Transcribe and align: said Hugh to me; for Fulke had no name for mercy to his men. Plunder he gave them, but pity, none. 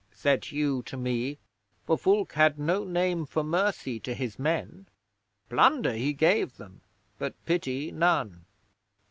said 0.13 0.45
Hugh 0.45 0.81
to 0.87 0.97
me; 0.97 1.37
for 1.85 1.95
Fulke 1.95 2.31
had 2.31 2.57
no 2.57 2.83
name 2.83 3.23
for 3.23 3.43
mercy 3.43 3.99
to 3.99 4.15
his 4.15 4.39
men. 4.39 4.87
Plunder 5.47 5.93
he 5.93 6.11
gave 6.11 6.57
them, 6.57 6.81
but 7.19 7.35
pity, 7.45 7.91
none. 7.91 8.45